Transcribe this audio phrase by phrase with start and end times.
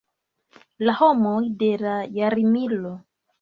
[0.87, 2.95] La homoj de la jarmilo.